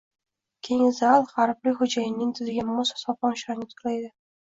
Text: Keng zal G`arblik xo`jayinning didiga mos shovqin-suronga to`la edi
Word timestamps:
Keng 0.67 0.81
zal 1.01 1.27
G`arblik 1.33 1.79
xo`jayinning 1.83 2.35
didiga 2.43 2.67
mos 2.73 2.97
shovqin-suronga 3.07 3.73
to`la 3.79 3.99
edi 4.03 4.15